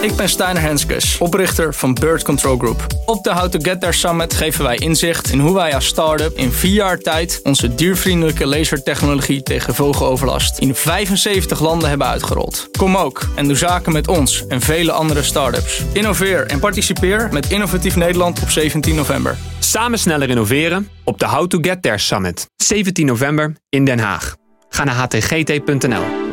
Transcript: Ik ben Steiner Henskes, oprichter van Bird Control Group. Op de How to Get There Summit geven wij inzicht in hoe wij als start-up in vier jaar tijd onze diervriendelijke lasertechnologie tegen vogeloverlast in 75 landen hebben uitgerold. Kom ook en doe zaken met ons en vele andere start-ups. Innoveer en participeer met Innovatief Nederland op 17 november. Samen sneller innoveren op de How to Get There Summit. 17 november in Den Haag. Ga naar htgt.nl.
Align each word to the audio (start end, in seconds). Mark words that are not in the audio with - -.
Ik 0.00 0.16
ben 0.16 0.28
Steiner 0.28 0.62
Henskes, 0.62 1.18
oprichter 1.18 1.74
van 1.74 1.94
Bird 1.94 2.22
Control 2.22 2.56
Group. 2.56 2.86
Op 3.06 3.24
de 3.24 3.32
How 3.32 3.50
to 3.50 3.58
Get 3.62 3.80
There 3.80 3.92
Summit 3.92 4.34
geven 4.34 4.64
wij 4.64 4.76
inzicht 4.76 5.32
in 5.32 5.38
hoe 5.38 5.54
wij 5.54 5.74
als 5.74 5.86
start-up 5.86 6.36
in 6.36 6.52
vier 6.52 6.72
jaar 6.72 6.98
tijd 6.98 7.40
onze 7.42 7.74
diervriendelijke 7.74 8.46
lasertechnologie 8.46 9.42
tegen 9.42 9.74
vogeloverlast 9.74 10.58
in 10.58 10.74
75 10.74 11.60
landen 11.60 11.88
hebben 11.88 12.06
uitgerold. 12.06 12.68
Kom 12.78 12.96
ook 12.96 13.28
en 13.34 13.46
doe 13.46 13.56
zaken 13.56 13.92
met 13.92 14.08
ons 14.08 14.46
en 14.46 14.60
vele 14.60 14.92
andere 14.92 15.22
start-ups. 15.22 15.82
Innoveer 15.92 16.46
en 16.46 16.58
participeer 16.58 17.28
met 17.32 17.50
Innovatief 17.50 17.96
Nederland 17.96 18.42
op 18.42 18.50
17 18.50 18.94
november. 18.94 19.36
Samen 19.58 19.98
sneller 19.98 20.30
innoveren 20.30 20.88
op 21.04 21.18
de 21.18 21.26
How 21.26 21.46
to 21.46 21.58
Get 21.60 21.82
There 21.82 21.98
Summit. 21.98 22.46
17 22.56 23.06
november 23.06 23.56
in 23.68 23.84
Den 23.84 23.98
Haag. 23.98 24.36
Ga 24.68 24.84
naar 24.84 24.94
htgt.nl. 24.94 26.29